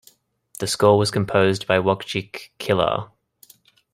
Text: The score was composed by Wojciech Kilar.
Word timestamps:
The 0.57 0.65
score 0.65 0.97
was 0.97 1.11
composed 1.11 1.67
by 1.67 1.77
Wojciech 1.77 2.49
Kilar. 2.57 3.11